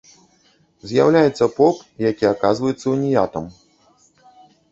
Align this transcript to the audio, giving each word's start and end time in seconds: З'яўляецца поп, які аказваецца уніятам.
З'яўляецца 0.91 1.45
поп, 1.59 1.77
які 2.11 2.25
аказваецца 2.33 2.85
уніятам. 2.95 3.45